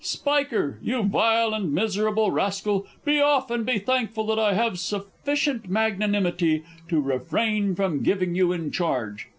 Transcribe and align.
Spiker, 0.03 0.79
you 0.81 1.03
vile 1.03 1.53
and 1.53 1.71
miserable 1.71 2.31
rascal, 2.31 2.87
be 3.05 3.21
off, 3.21 3.51
and 3.51 3.63
be 3.63 3.77
thankful 3.77 4.25
that 4.25 4.39
I 4.39 4.53
have 4.53 4.79
sufficient 4.79 5.69
magnanimity 5.69 6.63
to 6.89 6.99
refrain 6.99 7.75
from 7.75 8.01
giving 8.01 8.33
you 8.33 8.51
in 8.51 8.71
charge. 8.71 9.27